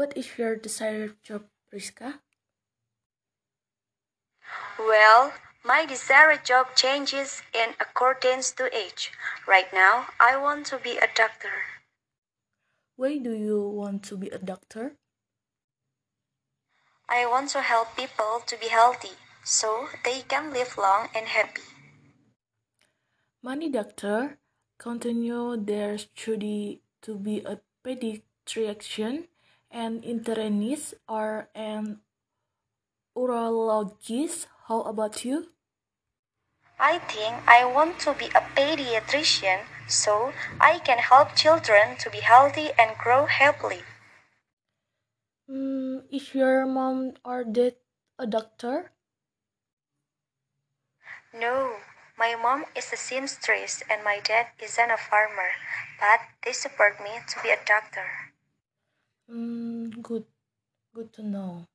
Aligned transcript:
What 0.00 0.16
is 0.16 0.38
your 0.40 0.56
desired 0.56 1.20
job, 1.20 1.44
Riska? 1.68 2.24
Well, 4.78 5.34
my 5.62 5.84
desired 5.84 6.40
job 6.42 6.72
changes 6.74 7.42
in 7.52 7.76
accordance 7.76 8.50
to 8.52 8.74
age. 8.74 9.12
Right 9.46 9.68
now, 9.74 10.08
I 10.18 10.40
want 10.40 10.64
to 10.72 10.78
be 10.78 10.96
a 10.96 11.04
doctor. 11.14 11.52
Why 12.96 13.18
do 13.18 13.36
you 13.36 13.60
want 13.60 14.02
to 14.04 14.16
be 14.16 14.30
a 14.30 14.38
doctor? 14.38 14.96
I 17.06 17.26
want 17.26 17.50
to 17.50 17.60
help 17.60 17.94
people 17.94 18.40
to 18.46 18.56
be 18.56 18.72
healthy 18.72 19.20
so 19.44 19.90
they 20.02 20.24
can 20.24 20.50
live 20.54 20.78
long 20.78 21.12
and 21.14 21.28
happy. 21.28 21.68
Many 23.42 23.68
doctors 23.68 24.40
continue 24.78 25.60
their 25.60 25.98
study 25.98 26.80
to 27.02 27.18
be 27.18 27.44
a 27.44 27.60
pediatrician, 27.84 29.28
an 29.70 30.02
internist, 30.02 30.94
or 31.08 31.48
an 31.54 32.00
urologist. 33.16 34.46
How 34.66 34.82
about 34.82 35.24
you? 35.24 35.50
I 36.78 36.98
think 36.98 37.36
I 37.46 37.64
want 37.64 38.00
to 38.08 38.14
be 38.14 38.26
a 38.32 38.40
pediatrician 38.56 39.68
so 39.86 40.32
I 40.60 40.78
can 40.78 40.98
help 40.98 41.36
children 41.36 41.96
to 41.98 42.08
be 42.08 42.20
healthy 42.20 42.70
and 42.78 42.96
grow 42.96 43.26
happily. 43.26 43.82
Mm, 45.50 46.06
is 46.10 46.32
your 46.34 46.64
mom 46.64 47.14
or 47.24 47.44
dad 47.44 47.76
a 48.18 48.26
doctor? 48.26 48.92
No, 51.34 51.76
my 52.16 52.34
mom 52.34 52.64
is 52.74 52.92
a 52.92 52.96
seamstress 52.96 53.82
and 53.90 54.02
my 54.02 54.20
dad 54.20 54.48
isn't 54.62 54.90
a 54.90 54.96
farmer, 54.96 55.52
but 56.00 56.20
they 56.44 56.52
support 56.52 57.02
me 57.02 57.20
to 57.28 57.42
be 57.42 57.50
a 57.50 57.58
doctor. 57.66 58.32
Mm, 59.30 60.02
good, 60.02 60.26
good 60.94 61.12
to 61.14 61.22
know. 61.22 61.66